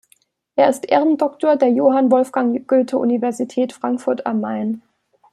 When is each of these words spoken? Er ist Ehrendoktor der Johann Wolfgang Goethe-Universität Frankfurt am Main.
Er 0.55 0.67
ist 0.67 0.85
Ehrendoktor 0.89 1.57
der 1.57 1.67
Johann 1.69 2.09
Wolfgang 2.09 2.67
Goethe-Universität 2.67 3.71
Frankfurt 3.71 4.25
am 4.25 4.39
Main. 4.41 4.81